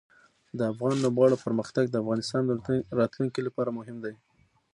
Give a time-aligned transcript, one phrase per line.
[0.57, 2.43] د افغان لوبغاړو پرمختګ د افغانستان
[2.99, 4.13] راتلونکې لپاره مهم دی.